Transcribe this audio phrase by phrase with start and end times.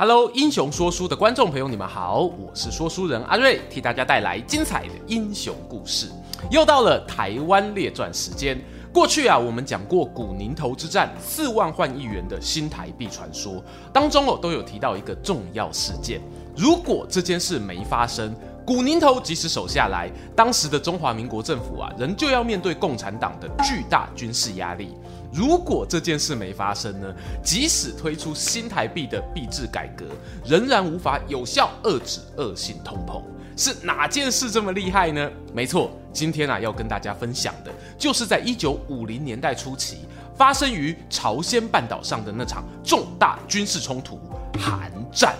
[0.00, 6.08] Hello，英雄说书的观众朋友，你们好，我是说书人阿瑞，替大家带来精彩的英雄故事。
[6.52, 8.56] 又到了台湾列传时间。
[8.92, 13.60] 过去啊，我们讲过古宁头之战四万换一元的新台币传说，
[13.92, 16.20] 当中哦都有提到一个重要事件。
[16.56, 18.32] 如果这件事没发生，
[18.64, 24.94] 古宁头即使守下来，当时的中华民国政府啊，仍旧要面对共产党的巨大军事压力。
[25.32, 27.14] 如果这件事没发生呢？
[27.42, 30.04] 即使推出新台币的币制改革，
[30.44, 33.22] 仍然无法有效遏制恶性通膨。
[33.56, 35.30] 是哪件事这么厉害呢？
[35.52, 39.98] 没错，今天啊要跟大家分享的，就是在一九五零年代初期
[40.36, 44.20] 发生于朝鲜半岛上的那场重大军事冲突——
[44.58, 45.34] 韩战。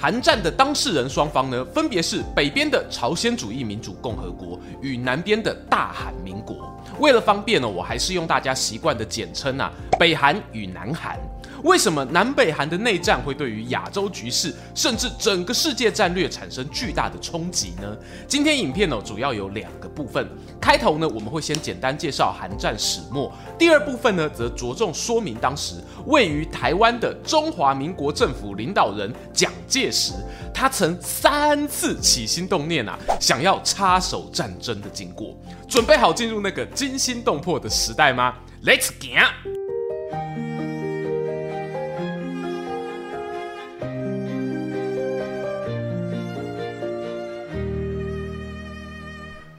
[0.00, 6.72] 韩战的当事人双方呢，分别是北边的朝鲜主义民主共和国与南边的大韩民国。
[7.00, 11.18] 为了方便呢，我还是用大家习惯的简称啊，北韩与南韩。
[11.64, 17.96] 为什么南北韩的内战会对于亚洲局势，甚至整个世界战略产生巨大的冲击呢？
[18.26, 20.28] 今天影片呢，主要有两个部分。
[20.60, 25.74] 开头呢，我们会先简单介绍韩战始末；第二部分呢，则着重说明当时
[26.06, 30.12] 位于台湾的中华民国政府领导人蒋介石，
[30.52, 35.36] 他曾三次起心动念啊，想要插手战争的经过。
[35.68, 39.57] 准备好进入那个惊心动魄的时代吗？Let's go！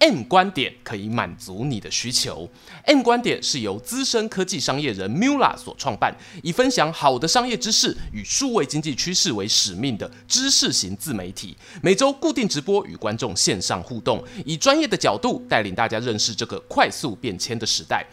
[0.00, 2.50] M 观点可以满足你的需求。
[2.86, 11.54] M 观点是由资深科技商业人 Mula 所创办，以分享好的商业知识与数位经济趋势为使命的知识型自媒体。
[11.82, 18.06] 每周固定直播与观众线上互动，以专业的角度带领大家认识这个快速变迁的时代。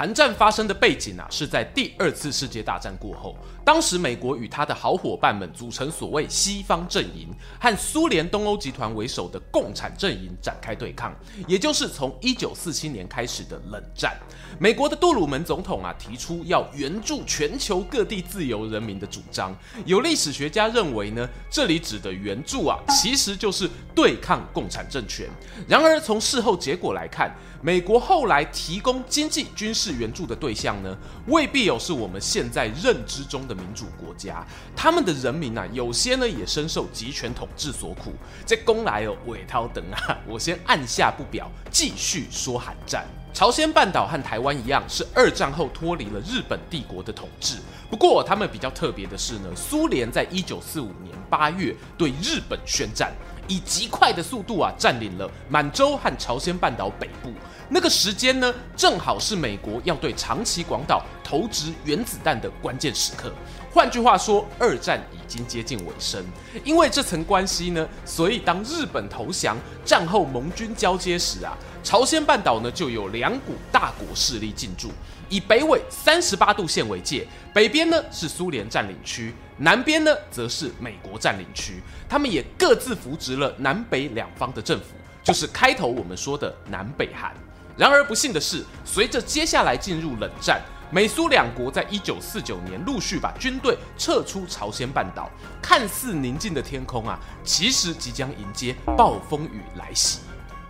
[0.00, 3.36] 韩战发生的背景啊，是在第二次世界大战过后。
[3.62, 7.28] 当时，美国与他的好伙伴们组成所谓西方阵营，
[7.60, 11.14] 和苏联东欧集团为首的共产阵营展开对抗，
[11.46, 14.16] 也就是从一九四七年开始的冷战。
[14.58, 19.54] 美国的杜鲁门总统啊，提出要援助全球各地自由人民的主张。
[19.84, 25.28] 有历史学家认为呢，这里指的援助啊，其实就是对抗共产政权。
[25.68, 27.30] 然而，从事后结果来看，
[27.60, 30.96] 美国后来提供经济军事援助的对象呢，
[31.26, 34.44] 未必有是我们现在认知中的民主国家。
[34.74, 38.12] 他们的人民啊，有些呢也深受集权统治所苦。
[38.46, 43.06] 这公来哦，尾涛等啊，我先按下不表，继续说韩战。
[43.32, 47.58] 朝鲜半岛和台湾一样，是二战后脱离了日本帝国的统治。
[47.88, 53.12] 不过，他们比较特别的是呢，苏联在一九四五年八月对日本宣战。
[53.50, 57.32] 以极快的速度啊，占领了满洲和朝鲜半岛北部。
[57.68, 63.32] 那个时间呢，正好是美国要对长崎广岛投掷原子弹的关键时刻。
[63.72, 66.24] 换句话说，二战已经接近尾声。
[66.64, 74.90] 因为这层关系呢，所以当日本投降，战后盟军交接时啊，朝鲜半岛呢就有两股大国势力进驻。
[75.30, 77.24] 以北纬三十八度线为界，
[77.54, 81.80] 北边呢是苏联占领区，南边呢则是美国占领区。
[82.08, 84.86] 他们也各自扶植了南北两方的政府，
[85.22, 87.32] 就是开头我们说的南北韩。
[87.76, 95.30] 然而不幸的是，随着接下来进入冷战，美苏两国在一九四九年陆续把军队撤出朝鲜半岛，
[95.62, 100.18] 看似宁静的天空啊，其实即将迎接暴风雨来袭。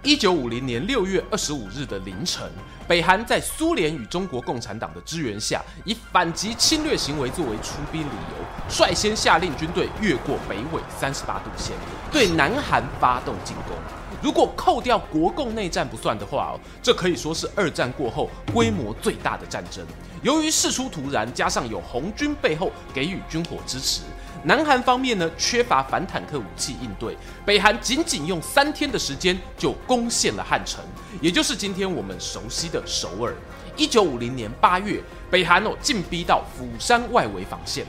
[0.03, 2.51] 一九五零年六月二十五日的凌晨，
[2.89, 11.77] 北韩在苏联与中国共产党的支援下，以反击侵略行为作为出兵理由，率先下令军队越过北纬三十八度线，
[12.11, 13.77] 对南韩发动进攻。
[14.23, 19.87] 如果扣掉国共内战不算的话哦，这可以说是二战过后规模最大的战争。
[20.23, 24.01] 由于事出突然，加上有红军背后给予军火支持。
[24.43, 27.15] 南韩方面呢，缺乏反坦克武器应对，
[27.45, 30.83] 北韩仅仅用三天的时间就攻陷了汉城，
[31.21, 33.35] 也就是今天我们熟悉的首尔。
[33.77, 37.85] 一九五零年八月，北韩哦进逼到釜山外围防线，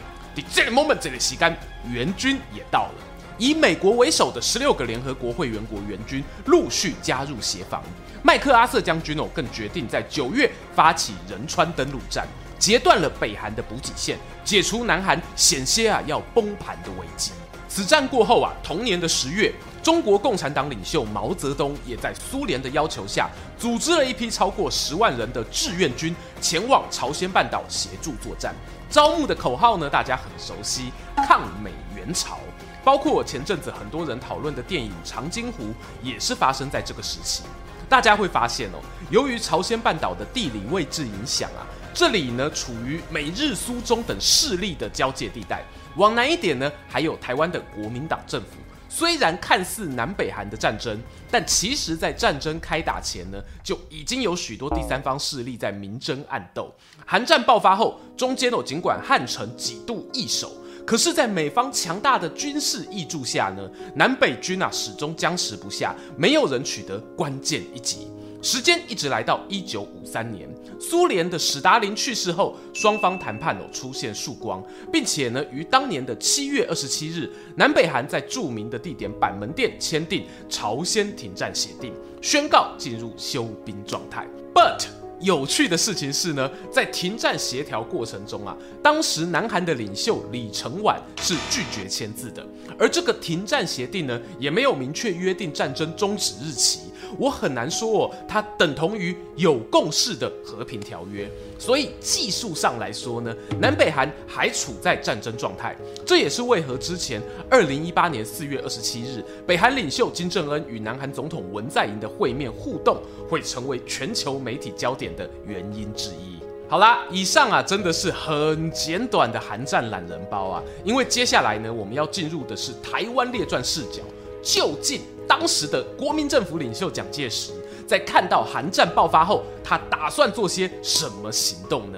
[0.54, 1.58] 这个 moment 这个时间，
[1.90, 2.96] 援军也到了，
[3.38, 7.82] 以美国为首的十六个联合国会员国援军陆续加入协防，
[8.24, 12.28] 麦克阿瑟将军哦更决定在九月发起仁川登陆战。
[12.62, 17.32] 截断了北韩的补给线，解除南韩险些啊要崩盘的危机。
[17.68, 23.28] 此战过后啊，同年的十月，中国共产党领袖毛泽东也在苏联的要求下，
[23.58, 28.54] 组织了一批超过十万人的志愿军前往朝鲜半岛协助作战。
[28.92, 32.38] 招募的口号呢，大家很熟悉，抗美援朝。
[32.84, 35.64] 包括前阵子很多人讨论的电影《长津湖》，
[36.04, 37.42] 也是发生在这个时期。
[37.88, 38.80] 大家会发现哦，
[39.10, 45.64] 由于朝鲜半岛的地理位置影响啊，这里呢处于美日苏中等势力的交界地带。
[45.98, 48.48] 往南一点呢，还有台湾的国民党政府。
[48.88, 51.00] 虽然看似南北韩的战争，
[51.30, 56.74] 但其实在战争开打前呢，就已经有许多第三方势力在明争暗斗。
[57.06, 60.52] 韩战爆发后，中间哦尽管汉城几度易手。
[60.86, 68.08] 可是，在美方强大的军事挹注下呢，南北军啊始终僵持不下，没有人取得关键一击。
[68.42, 70.50] 时间一直来到一九五三年，
[70.80, 84.28] 苏联的史达林去世后，双方谈判哦出现曙光，并且呢于当年的七月二十七日，南北韩在著名的地点板门店签订朝鲜停战协定，宣告进入休兵状态。
[84.56, 84.86] But
[85.20, 92.44] 有趣的事情是呢，在停战协调过程中啊，当时南韩的领袖李承晚是拒绝签字的，
[92.80, 96.91] 而这个停战协定呢，也没有明确约定战争终止日期。
[97.18, 101.30] 我很难说哦，它等同于有共识的和平条约。
[101.58, 105.76] 所以技术上来说呢，南北韩还处在战争状态。
[106.06, 112.98] 这也是为何之前二零一八年四月二十七日，北韩领袖金正恩与南韩总统文在寅的会面互动，
[113.30, 116.40] 会成为全球媒体焦点的原因之一。
[116.68, 124.02] 好啦，以上啊真的是很简短的韩战懒人包啊，因为接下来呢，我们要进入的是台湾列传视角，
[124.42, 127.54] 究竟当时的国民政府领袖蒋介石
[127.88, 131.98] 在看到韩战爆发后，他打算做些什么行动呢？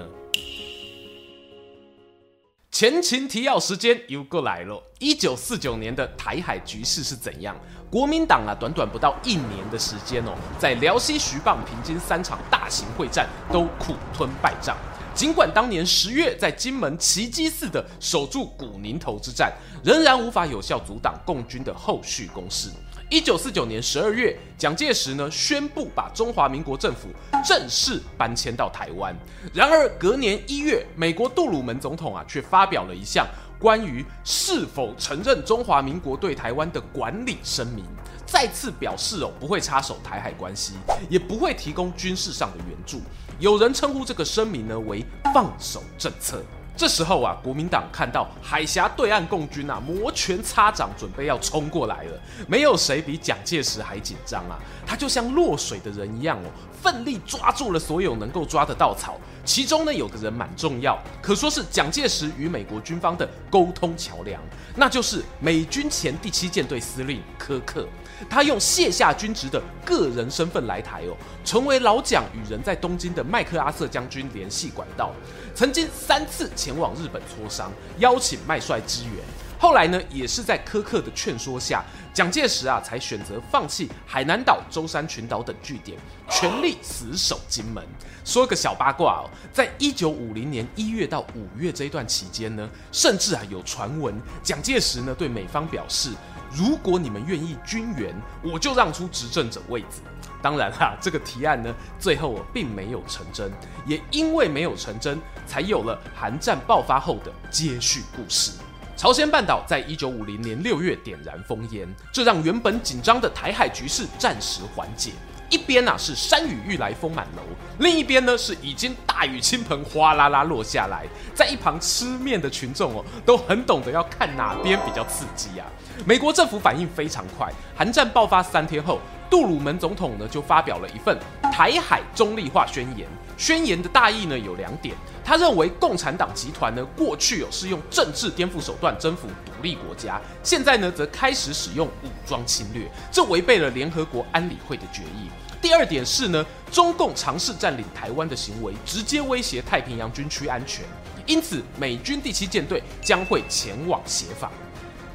[2.70, 4.80] 前情提要时间又过来了。
[5.00, 7.56] 一九四九年的台海局势是怎样？
[7.90, 14.76] 国民党啊，短短不到一年的时间哦，在辽西、徐蚌、平津三场大型会战都苦吞败仗。
[15.12, 19.52] 尽管当年十月在金门奇迹似的守住古宁头之战，
[19.82, 22.68] 仍然无法有效阻挡共军的后续攻势。
[23.14, 27.10] 一九四九年十二月，蒋介石呢宣布把中华民国政府
[27.44, 29.14] 正式搬迁到台湾。
[29.52, 33.24] 然而隔年一月，美国杜鲁门总统啊却发表了一项
[33.56, 37.84] 关于是否承认中华民国对台湾的管理声明，
[38.26, 40.72] 再次表示哦不会插手台海关系，
[41.08, 43.00] 也不会提供军事上的援助。
[43.38, 46.42] 有人称呼这个声明呢为放手政策。
[46.76, 52.20] 这时候啊，国民党看到海峡对岸共军啊摩拳擦掌，准备要冲过来了。
[52.48, 54.58] 没有谁比蒋介石还紧张啊！
[54.84, 56.50] 他就像落水的人一样哦，
[56.84, 59.18] 奋力抓住了所有能够抓的稻草。
[59.42, 64.40] 其中呢，有个人蛮重要，可说是蒋介石与美国军方的沟通桥梁，
[64.76, 67.86] 那就是美军前第七舰队司令柯克。
[68.28, 75.10] 他用卸下军职的个人身份来台哦，成为老蒋与人在东京的麦克阿瑟将军联系管道。
[75.54, 79.24] 曾经三次前往日本磋商，邀请麦帅支援。
[79.64, 81.82] 后来呢，也是在苛刻的劝说下，
[82.12, 87.82] 蒋介石啊才选择放弃海南岛、舟山群岛等据点，全力死守金门。
[88.26, 96.10] 说个小八卦哦，在一九五零年一月到五月这一段期间呢，甚至啊有传闻，蒋介石呢对美方表示。
[96.52, 100.02] 如果你们愿意军援，我就让出执政者位置。
[100.42, 103.50] 当然哈，这个提案呢，最后并没有成真，
[103.86, 108.52] 也因为没有成真，才有了韩战爆发后的接续故事。
[108.96, 115.10] 朝鲜半岛在一九五零年六月点燃烽烟，这让原本紧张的台海局势暂时缓解。
[115.50, 117.42] 一边啊是山雨欲来风满楼，
[117.78, 121.06] 另一边呢是已经大雨倾盆，哗啦啦落下来。
[121.34, 125.66] 在一旁吃面的群众哦，都很懂得要看哪边比较刺激啊。
[126.06, 129.00] 美国政府反应非常快，韩战爆发三天后，
[129.34, 131.18] 杜鲁门总统呢就发表了一份
[131.52, 133.04] 台海中立化宣言。
[133.36, 145.28] 宣言的大意呢有两点，他认为共产党集团呢过去有是用政治颠覆手段征服独立国家，现在呢则开始使用武装侵略，这违背了联合国安理会的决议。
[145.60, 150.84] 第二点是呢，中共尝试占领台湾的行为直接威胁太平洋军区安全，
[151.26, 154.48] 因此美军第七舰队将会前往协防。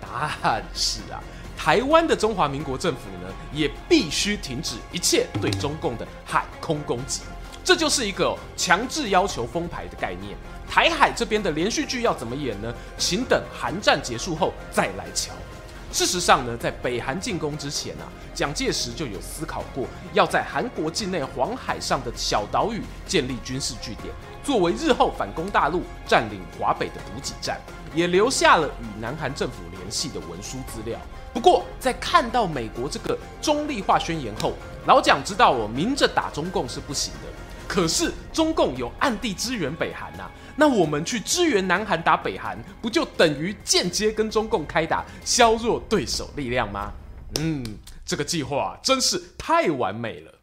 [0.02, 1.24] 但是啊，
[1.60, 7.20] 台湾的中华民国政府呢，也必须停止一切对中共的海空攻击。
[7.66, 10.38] 这就是一个强制要求封牌的概念。
[10.66, 12.74] 台海这边的连续剧要怎么演呢？
[12.98, 15.34] 请等韩战结束后再来瞧。
[15.92, 27.60] 事实上呢，在北韩进攻之前啊，蒋介石就有思考过要在韩国境内黄海上的小岛屿建立军事据点，作为日后反攻大陆、占领华北的补给站，
[27.94, 30.98] 也留下了与南韩政府联系的文书资料。
[31.34, 34.54] 不过，在看到美国这个中立化宣言后，
[34.88, 37.30] 老蒋知道我明着打中共是不行的。
[37.68, 46.92] 可是中共有暗地支援北韩呐、啊，那我们去支援南韩打北韩，不就等于间接跟中共开打，削弱对手力量吗？
[47.40, 47.64] 嗯，
[48.04, 50.34] 这个计划真是太完美了。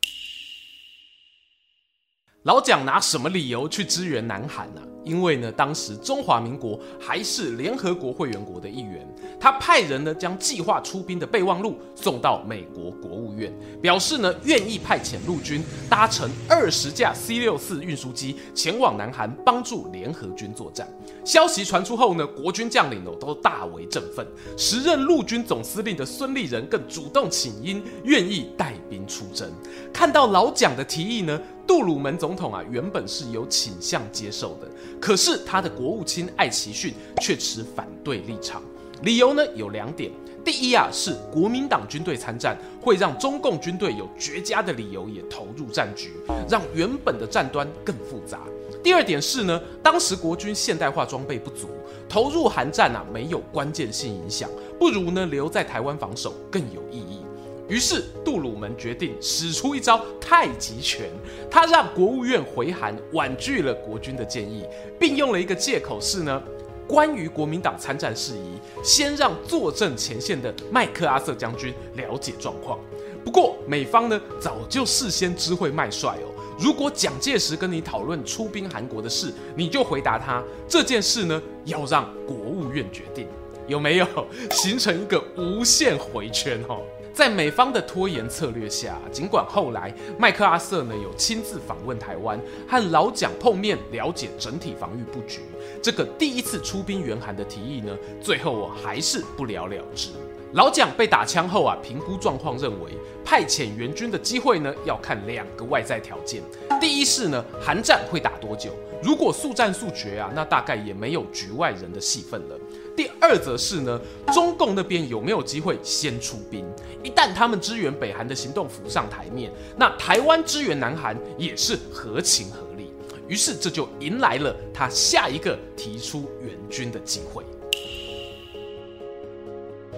[2.44, 9.06] 老蒋拿什么理由去支援南韩呢、因为呢，当时中华民国还是联合国会员国的一员，
[9.40, 20.86] 他派人呢将计划出兵的备忘录送到美国国务院，表示呢愿意派遣陆军搭乘二十架 C 六四运输机前往南韩帮助联合军作战。
[21.24, 29.48] 消息传出后呢，国军将领都大为振奋，时任陆军总司令的孙立人更主动请缨，愿意带兵出征。
[29.92, 34.68] 看到老蒋的提议呢，杜鲁门总统啊原本是有倾向接受的。
[35.00, 38.62] 可是他的国务卿艾奇逊却持反对立场，
[39.02, 40.10] 理由呢有两点：
[40.44, 46.12] 第一啊是国民党军队参战会让中共军队有绝佳的理由也投入战局，
[46.48, 48.38] 让原本的战端更复杂；
[48.82, 51.68] 第二点是呢，当时国军现代化装备不足，
[52.08, 57.25] 投入韩战啊没有关键性影响，不如呢留在台湾防守更有意义。
[57.68, 61.10] 于是杜鲁门决定使出一招太极拳，
[61.50, 64.64] 他让国务院回函婉拒了国军的建议，
[64.98, 66.42] 并用了一个借口是呢，
[66.86, 72.78] 关于国民党参战事宜，先让坐镇前线的麦克阿瑟将军了解状况。
[73.24, 83.26] 不过美方呢早就事先知会麦帅哦，如果蒋介石跟你讨论出兵韩国的事，你就回答他这件事呢要让国务院决定，
[83.66, 84.06] 有没有
[84.52, 86.82] 形成一个无限回圈哦？
[87.16, 95.40] 在美方的拖延策略下，尽管后来麦克阿瑟呢有亲自访问台湾，和老蒋碰面了解整体防御布局，
[95.82, 100.10] 这个第一次出兵援韩的提议呢，最后我还是不了了之。
[100.52, 102.90] 老蒋被打枪后啊，评估状况认为
[103.24, 106.42] 派遣援军的机会呢，要看两个外在条件。
[106.78, 108.72] 第一是呢，韩战会打多久？
[109.02, 112.58] 如果速战速决啊，那大概也没有局外人的戏份了。
[112.94, 114.00] 第二则是呢，
[114.32, 116.64] 中共那边有没有机会先出兵？
[117.06, 122.90] 一旦他们支援北韩的行动浮上台面，那台湾支援南韩也是合情合理。
[123.28, 127.44] 于是这就迎来了他下一个提出援军的机会。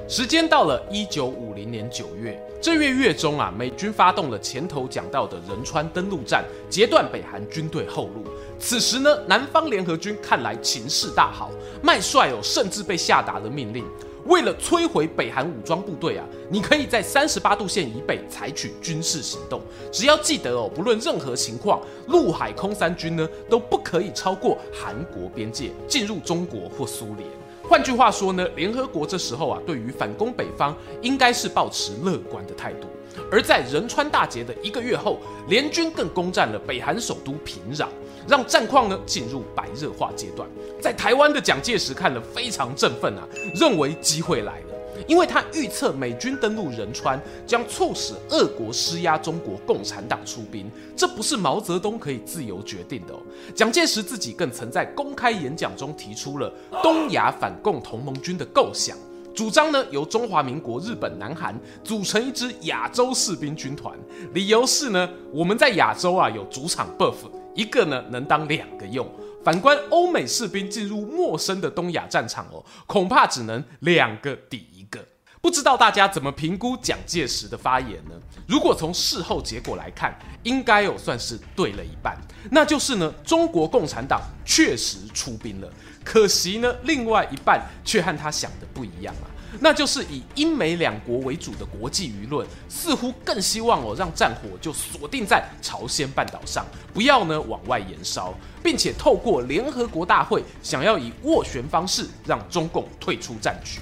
[0.06, 8.24] 时间到了一九五零年九月，这月月中啊，美军发动了前头讲到的仁川登陆战，截断北韩军队后路。
[8.58, 11.50] 此时呢，南方联合军看来情势大好，
[11.82, 13.86] 麦帅哦甚至被下达了命令，
[14.26, 19.60] 为了摧毁北韩武装部队啊，你可以在三十八度线以北采取军事行动，
[19.90, 27.28] 只要记得哦，不论任何情况，陆海空三军呢都不可以超过韩国边界进入中国或苏联。
[27.62, 32.88] 换句话说呢，联合国这时候啊，对于反攻北方应该是抱持乐观的态度。
[33.30, 37.88] 而在仁川大捷的一个月后，联军更攻占了北韩首都平壤。
[38.28, 40.46] 让战况呢进入白热化阶段，
[40.80, 53.20] 在台湾的蒋介石看了非常振奋啊，认为机会来了，因为他预测美军登陆仁川将促使俄国施压中国共产党出兵，这不是毛泽东可以自由决定的哦。
[53.54, 58.94] 蒋介石自己更曾在公开演讲中提出了东亚反共同盟军的构想，
[59.34, 63.96] 主张呢由中华民国、日本、南韩组成一支亚洲士兵军团，
[64.34, 67.14] 理由是呢我们在亚洲啊有主场 buff。
[67.58, 69.04] 一个呢能当两个用，
[69.44, 75.04] 反观欧美士兵进入陌生的东亚战场哦，恐怕只能两个抵一个。
[75.40, 78.14] 不知道大家怎么评估蒋介石的发言呢？
[78.46, 82.16] 如果从事后结果来看，应该有算是对了一半，
[82.52, 85.68] 那就是呢中国共产党确实出兵了，
[86.04, 89.26] 可惜呢另外一半却和他想的不一样啊。
[89.60, 103.80] 那就是以英美两国为主的国际舆论，似乎更希望哦，让战火就锁定在朝鲜半岛上，不要呢往外延烧，并且透过联合国大会，想要以斡旋方式让中共退出战局。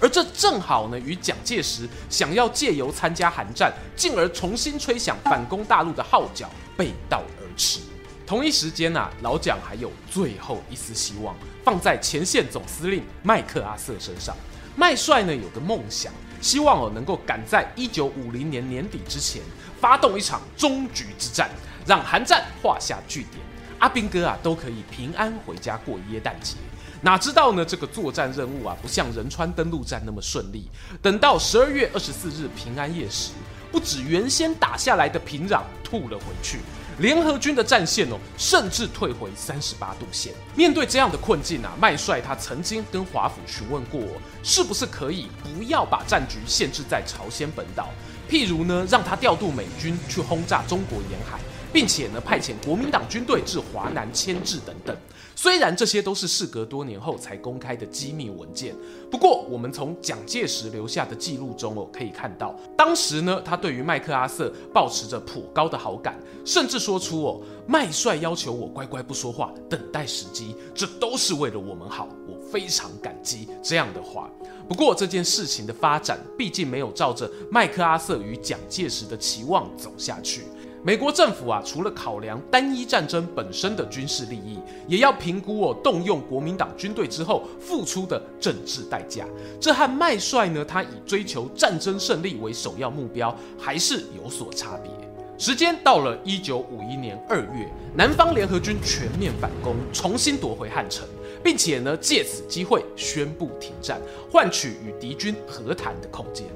[0.00, 7.80] 而这正好呢，与蒋介石想要借由参加韩战，进而重新吹响反攻大陆的号角背道而驰。
[8.26, 11.34] 同一时间啊，老蒋还有最后一丝希望，
[11.64, 14.36] 放在前线总司令麦克阿瑟身上。
[14.78, 19.42] 麦帅呢有个梦想，希望哦能够赶在一九五零年年底之前
[19.80, 21.50] 发动一场终局之战，
[21.84, 23.44] 让韩战画下句点，
[23.80, 26.54] 阿兵哥啊都可以平安回家过耶诞节。
[27.00, 30.70] 哪知道呢这个作战任务啊不像仁川登陆战那么顺利，
[31.02, 33.32] 等到十二月二十四日平安夜时，
[33.72, 36.60] 不止原先打下来的平壤吐了回去，
[36.98, 40.32] 联合军的战线哦，甚至退回三十八度线。
[40.54, 44.00] 面对这样的困境啊，麦帅他曾经跟华府询问过，
[44.42, 47.88] 是不是可以不要把战局限制在朝鲜本岛，
[48.28, 51.38] 譬如呢，让他调度美军去轰炸中国沿海。
[51.70, 54.96] 并且呢，派遣国民党军队至华南牵制等等。
[55.40, 58.74] 虽然这些都是事隔多年后才公开的机密文件，
[59.08, 74.28] 不过我们从蒋介石留下的记录中哦，可以看到，当时呢，他对于麦克阿瑟抱持着颇高的好感，甚至说出哦，麦帅要求我乖乖不说话，等待时机，这都是为了我们好，我非常感激这样的话。
[74.68, 80.42] 不过这件事情的发展，毕竟没有照着麦克阿瑟与蒋介石的期望走下去。
[80.88, 89.26] 美国政府啊，除了考量单一战争本身的军事利益，也要评估哦，动用国民党军队之后付出的政治代价。
[89.60, 94.90] 这和麦帅呢，他以追求战争胜利为首要目标，还是有所差别。
[95.36, 101.06] 时间到了一九五一年二月，南方联合军全面反攻，重新夺回汉城，
[101.44, 104.00] 并且呢，借此机会宣布停战，
[104.32, 106.46] 换取与敌军和谈的空间。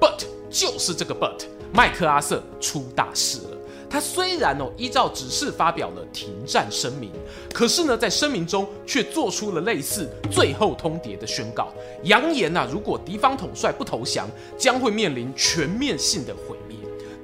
[0.00, 1.44] But 就是这个 But，
[1.74, 3.51] 麦克阿瑟出大事了。
[3.92, 7.10] 他虽然哦依照指示发表了停战声明，
[7.52, 11.68] 可是呢，在声明中却做出了类似最后通牒的宣告，
[12.04, 16.74] 扬言啊，如果敌方统帅不投降，将会面临全面性的毁灭。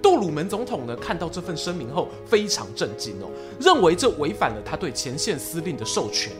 [0.02, 6.30] 杜鲁门总统呢，看到这份声明后非常震惊哦，认为这违反了他对前线司令的授权。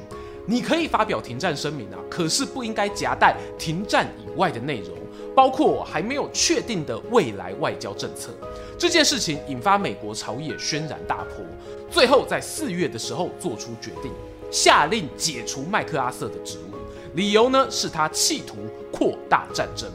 [0.44, 4.94] 你可以发表停战声明啊，可是不应该夹带停战以外的内容。
[5.38, 8.32] 包括还没有确定的未来外交政策，
[8.76, 11.46] 这件事情引发美国朝野轩然大波。
[11.88, 14.10] 最后在四月的时候做出决定，
[14.50, 16.74] 下令解除麦克阿瑟的职务，
[17.14, 18.56] 理由呢是他企图
[18.90, 19.88] 扩大战争。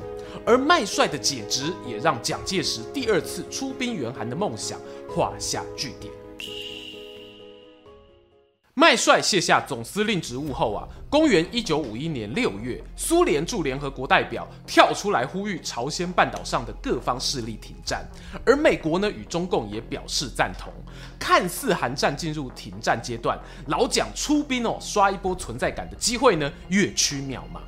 [0.46, 4.80] 而麦帅的解职也让蒋介石第二次出兵援韩的梦想
[5.14, 6.23] 画下句点。
[8.76, 18.04] 麦帅卸下总司令职务后啊，公元一九五一年六月，苏联驻联合国代表跳出来呼吁朝鲜半岛上的各方势力停战，
[18.44, 20.74] 而美国呢与中共也表示赞同。
[21.20, 27.62] 看似韩战进入停战阶段，老蒋出兵哦，刷一波存在感的机会呢越趋渺茫。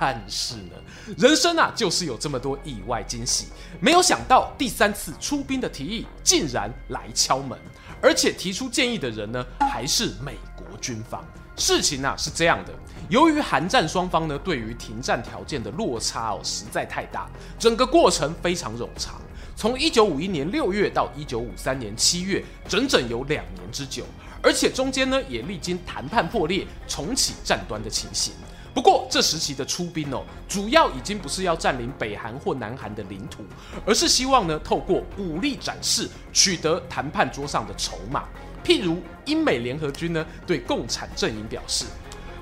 [0.00, 0.72] 但是呢，
[1.16, 3.46] 人生啊就是有这么多意外惊喜，
[3.80, 7.58] 没有想到第三次出兵的提议竟然来敲门。
[8.00, 11.24] 而且提出建议的人呢，还是美国军方。
[11.56, 12.72] 事情啊是这样的，
[13.08, 19.20] 由于韩战双方呢对于停战条件的落差哦实在太大，整个过程非常冗长，
[19.56, 24.04] 从一九五一年六月到一九五三年七月，整整有两年之久。
[24.40, 28.32] 而且中间呢也历经谈判破裂、重启战端的情形。
[28.78, 33.42] 不过这时期的出兵哦，主要已经不是要占领北韩或南韩的领土，
[33.84, 38.22] 而是希望呢透过武力展示，取得谈判桌上的筹码。
[38.64, 41.86] 譬如英美联合军呢对共产阵营表示：“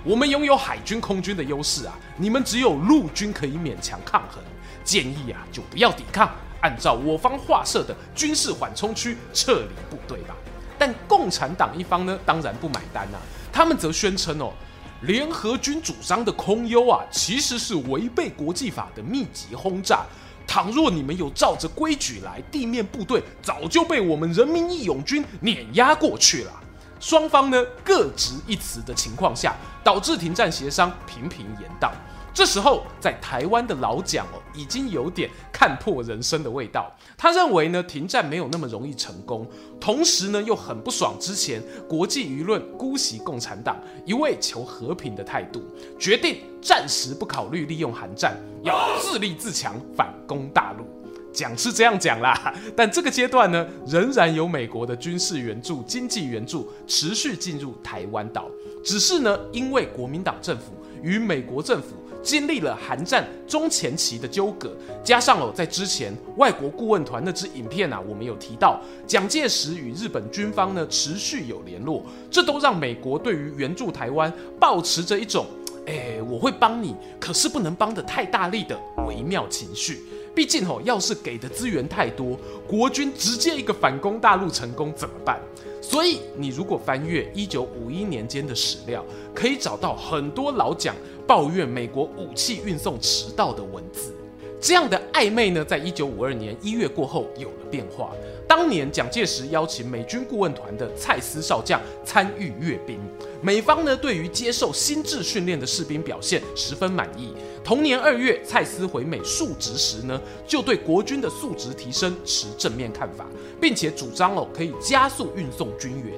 [0.04, 4.44] 我们拥有海军、空军的优势啊，你们只有陆军可以勉强抗衡。
[4.84, 10.36] 建议啊就不要抵抗，按照我方划设的军事缓冲区撤离部队吧。”
[10.78, 13.16] 但共产党一方呢当然不买单啊，
[13.50, 14.52] 他们则宣称哦。
[15.02, 20.04] 联合军主张的空优啊，其实是违背国际法的密集轰炸。
[20.46, 26.52] 倘若你们有照着规矩来，地面部队早就被我们人民义勇军碾压过去了。
[26.98, 29.54] 双方呢各执一词的情况下，
[29.84, 31.90] 导致停战协商频频延宕。
[32.36, 36.94] 这时候，在台湾的老蒋哦，已经有点看破人生的味道。
[37.16, 39.48] 他认为呢，停战没有那么容易成功，
[39.80, 45.62] 同时呢，又很不爽之前国际舆论姑息共产党一味求和平的态度，
[45.98, 50.84] 决定暂时不考虑利用韩战，要自立自强，反攻大陆。
[51.32, 58.50] 讲是这样讲啦，但这个阶段呢，仍然有美国的军事援助、经济援助持续进入台湾岛，
[58.84, 61.94] 只是呢，因为国民党政府与美国政府。
[62.26, 75.46] 经历了韩战中前期的纠葛，加上了在之前外国顾问团那支影片啊，我们有提到蒋介石与日本军方呢持续有联络，这都让美国对于援助台湾抱持着一种，
[75.86, 80.02] 哎，我会帮你，可是不能帮得太大力的微妙情绪。
[80.34, 82.36] 毕竟吼，要是给的资源太多，
[82.66, 85.40] 国军直接一个反攻大陆成功怎么办？
[85.80, 90.94] 所以你如果翻阅一九五一年间的史料，可以找到很多老蒋。
[91.26, 94.14] 抱怨美国武器运送迟到的文字，
[94.60, 98.12] 这样的暧昧呢，在一九五二年一月过后有了变化。
[98.48, 102.96] 当年蒋介石邀请美军顾问团的蔡司少将参与阅兵，
[103.42, 107.34] 美方呢对于接受新制训练的士兵表现十分满意。
[107.64, 113.26] 同年二月，蔡司回美述职时呢，就对国军的素质提升持正面看法，
[113.60, 116.14] 并且主张哦可以加速运送军援。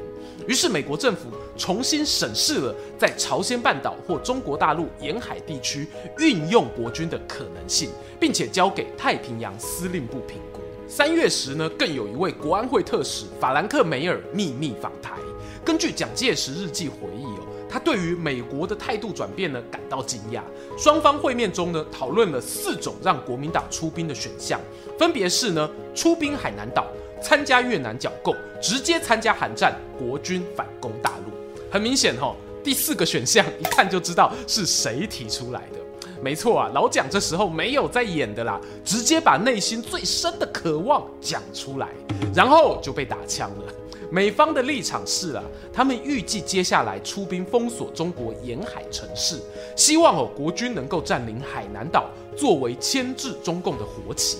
[0.48, 5.86] 于是美国政府重新审视了在朝鲜半岛或中国大陆沿海地区
[6.18, 10.60] 运用国军的可能性，并且交给太平洋司令部评估。
[10.88, 15.18] 三月时呢，更有一位国安会特使法兰克梅尔秘密访台。
[15.62, 20.40] 根据蒋介石日记回忆哦，他对于美国的态度转变呢感到惊讶。
[20.78, 24.58] 双方会面中呢，讨论了四种让国民党出兵的选项，
[24.98, 26.86] 分别是呢出兵海南岛、
[27.20, 31.32] 参加越南剿共、直接参加韩战、国军反攻大陆。
[31.70, 35.78] 很明显哈、第四个选项一看就知道是谁提出来的。
[36.20, 41.90] 没错啊，老蒋这时候没有在演的啦，直接把内心最深的渴望讲出来，
[42.34, 43.72] 然后就被打枪了。
[44.10, 49.38] 美方的立场是啊，他们预计接下来出兵封锁中国沿海城市，
[49.76, 54.38] 希望哦国军能够占领海南岛，作为牵制中共的活棋。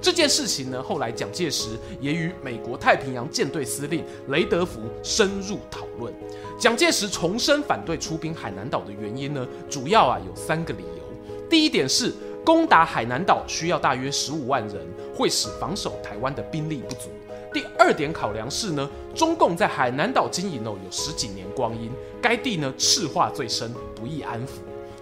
[0.00, 6.12] 这件事情呢，后来蒋介石也与美国太平洋舰队司令雷德福深入讨论。
[6.58, 11.02] 蒋介石重申反对出兵海南岛的原因呢，主要啊有三个理由。
[11.48, 12.12] 第一点是
[12.44, 14.76] 攻打海南岛需要大约十五万人，
[15.14, 17.10] 会使防守台湾的兵力不足。
[17.52, 21.90] 第二点考量是呢，中共在海南岛经营哦有十几年光阴，
[22.22, 24.50] 该地呢赤化最深，不易安抚。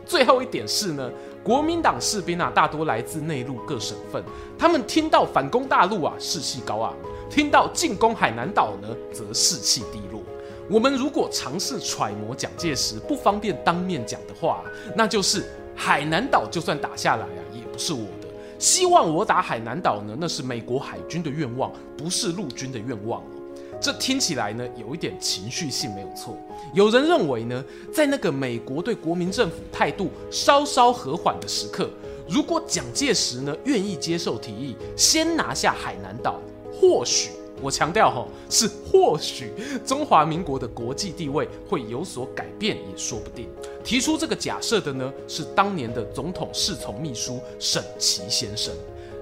[0.07, 1.11] 最后一点是呢，
[1.49, 4.23] 国民党士兵啊大多来自内陆各省份，
[4.59, 6.95] 他们听到反攻大陆啊士气高昂，
[7.31, 10.21] 听到进攻海南岛呢则士气低落。
[10.69, 14.63] 我们如果尝试揣摩蒋介石不方便当面讲的话，
[14.95, 15.43] 那就是。
[15.81, 18.27] 海南岛就算打下来啊，也不是我的。
[18.59, 23.23] 希望我打海南岛呢，那是美国海军的愿望，不是陆军的愿望。
[23.81, 26.37] 这听起来呢，有一点情绪性，没有错。
[26.75, 31.88] 有人认为呢，在那个美国对国民政府态度稍稍和缓的时刻，
[32.29, 36.41] 如果蒋介石呢愿意接受提议，先拿下海南岛，
[36.73, 37.31] 或许。
[37.61, 39.53] 我强调哈，是或许
[39.85, 43.49] 中华民国的国际地位会有所改变也说不定。
[43.83, 48.73] 提出这个假设的呢，是当年的总统侍从秘书沈琦先生。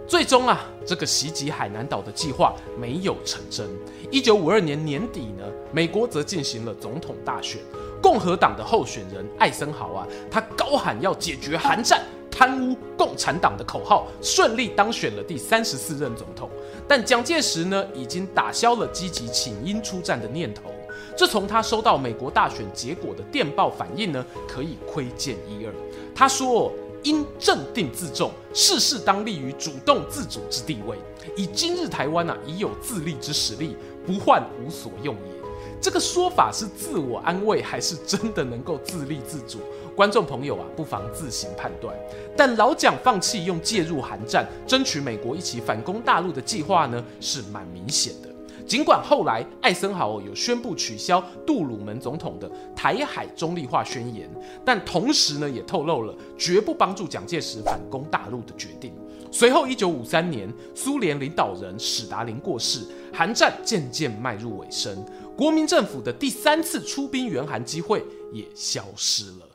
[0.07, 3.69] 最终啊，这个袭击海南岛的计划没有成真。
[4.11, 7.61] 一九五二年年底呢，美国则进行了总统大选，
[8.01, 16.49] 共和党的候选人艾森豪啊，他高喊要解决韩战、贪污、共产党的口号，顺利当选了第三十四任总统。
[16.87, 20.71] 但蒋介石呢，已经打消了积极请缨出战的念头。
[21.17, 25.73] 这从他收到美国大选结果的电报反应呢，可以窥见一二。
[26.15, 26.73] 他说
[27.07, 30.99] ：“应镇定自重，事事当立于主动自主之地位。
[31.37, 35.37] 以今日台湾啊，已有自立之实力，不患无所用也。”
[35.81, 39.61] 这个说法是自我安慰，还是真的能够自立自主？
[39.95, 41.95] 观众朋友啊，不妨自行判断。
[42.37, 48.29] 但老蒋放弃用介入韩战，争取美国一起反攻大陆的计划呢，是蛮明显的。
[48.67, 54.29] 尽管后来艾森豪有宣布取消杜鲁门总统的台海中立化宣言，
[54.65, 58.93] 但同时呢，也透露了绝不帮助蒋介石反攻大陆的决定。
[59.31, 62.81] 随后，一九五三年，苏联领导人史达林过世，
[63.13, 64.97] 韩战渐渐迈入尾声，
[65.37, 69.46] 国民政府的第三次出兵援韩机会也消失了。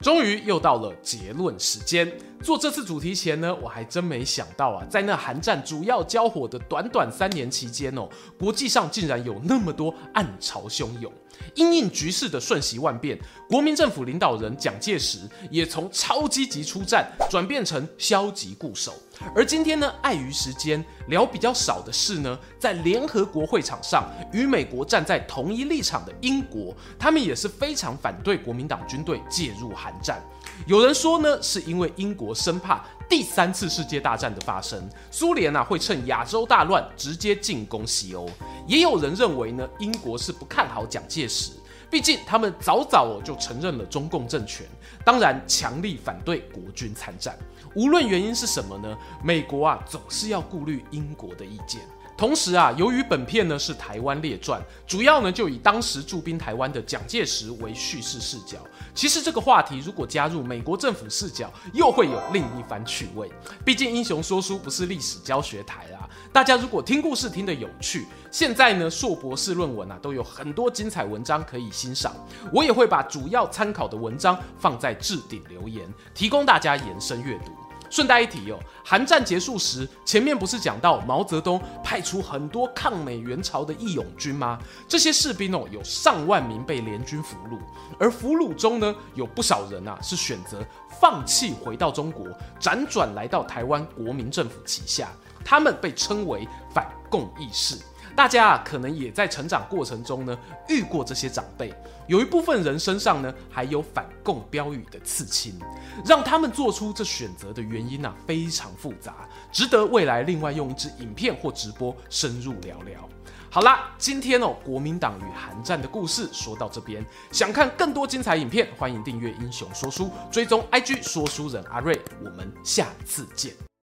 [0.00, 2.10] 终于又到了结论时间。
[2.42, 8.08] 做这次主题前呢，我还真没想到啊，在那韩战主要交火的短短三年期间哦，
[8.38, 11.12] 国际上竟然有那么多暗潮汹涌。
[11.54, 15.18] 因应局势的瞬息万变，国民政府领导人蒋介石
[15.50, 18.94] 也从超积极出战转变成消极固守。
[19.34, 30.22] 而今天呢，碍于时间，聊比较少的是呢，在联合国会场上与美国站在同一立场的英国，他们也是非常反对国民党军队介入韩战。
[30.66, 38.30] 有人说呢，是因为英国生怕第三次世界大战的发生，苏联啊会趁亚洲大乱直接进攻西欧。
[38.68, 41.50] 也有人认为呢，英国是不看好蒋介石，
[41.90, 44.64] 毕竟他们早早就承认了中共政权，
[45.04, 47.36] 当然强力反对国军参战。
[47.74, 51.80] 无论原因是什么呢，美国啊总是要顾虑英国的意见。
[52.20, 58.58] 同时啊，由于本片呢是台湾列传，主要呢就以当时驻兵台湾的蒋介石为叙事视角。
[58.94, 63.32] 其实这个话题如果加入美国政府视角，又会有另一番趣味。
[63.64, 72.14] 毕竟英雄说书不是历史教学台啊，大家如果听故事听得有趣，现在呢硕博士论文啊都有很多精彩文章可以欣赏。
[72.52, 77.69] 我也会把主要参考的文章放在置顶留言，提供大家延伸阅读。
[77.90, 84.58] 顺带一提哦，韩战结束时，前面不是讲到毛泽东派出很多抗美援朝的义勇军吗？
[84.88, 87.58] 这些士兵哦，有上万名被联军俘虏，
[87.98, 90.64] 而俘虏中呢，有不少人啊是选择
[91.00, 92.26] 放弃回到中国，
[92.60, 95.08] 辗转来到台湾国民政府旗下，
[95.44, 97.76] 他们被称为反共义士。
[98.14, 101.74] 大家啊，可能也在成长过程中呢遇过这些长辈，
[102.06, 105.58] 有一部分人身上呢还有反共标语的刺青，
[106.04, 113.08] 让他们做出这选择的原因啊非常复杂，值得未来另外用一支影片或直播深入聊聊。
[113.52, 123.69] 好啦，今天哦国民党与韩战的故事说到这边，想看更多精彩影片，欢迎订阅英雄说书，追踪 IG 说书人阿瑞，我们下次见。